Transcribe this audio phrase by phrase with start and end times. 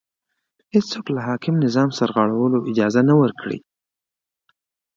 [0.73, 3.59] هېڅوک له حاکم نظام سرغړولو اجازه نه ورکړي